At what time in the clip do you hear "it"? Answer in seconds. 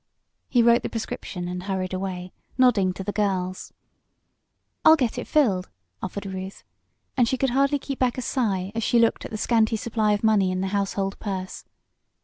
5.19-5.27